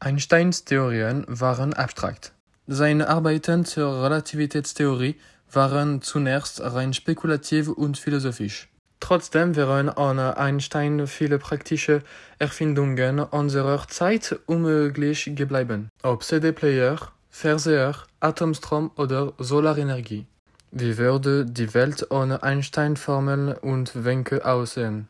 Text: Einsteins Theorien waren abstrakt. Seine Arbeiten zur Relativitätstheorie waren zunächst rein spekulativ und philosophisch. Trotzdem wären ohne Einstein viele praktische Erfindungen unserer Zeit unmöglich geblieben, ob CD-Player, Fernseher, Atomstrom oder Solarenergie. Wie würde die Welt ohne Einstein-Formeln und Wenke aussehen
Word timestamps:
Einsteins 0.00 0.64
Theorien 0.64 1.24
waren 1.28 1.72
abstrakt. 1.72 2.32
Seine 2.66 3.08
Arbeiten 3.08 3.64
zur 3.64 4.04
Relativitätstheorie 4.04 5.16
waren 5.52 6.02
zunächst 6.02 6.60
rein 6.60 6.92
spekulativ 6.92 7.68
und 7.68 7.96
philosophisch. 7.96 8.68
Trotzdem 9.00 9.54
wären 9.54 9.88
ohne 9.90 10.36
Einstein 10.36 11.06
viele 11.06 11.38
praktische 11.38 12.02
Erfindungen 12.38 13.20
unserer 13.20 13.86
Zeit 13.88 14.38
unmöglich 14.46 15.30
geblieben, 15.34 15.90
ob 16.02 16.22
CD-Player, 16.22 16.98
Fernseher, 17.30 17.94
Atomstrom 18.20 18.90
oder 18.96 19.32
Solarenergie. 19.38 20.26
Wie 20.70 20.98
würde 20.98 21.44
die 21.44 21.72
Welt 21.74 22.10
ohne 22.10 22.42
Einstein-Formeln 22.42 23.52
und 23.52 24.04
Wenke 24.04 24.44
aussehen 24.44 25.08